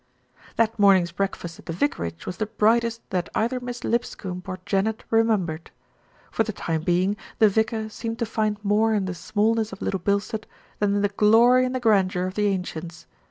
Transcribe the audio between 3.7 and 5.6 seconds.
Lipscombe or Janet remem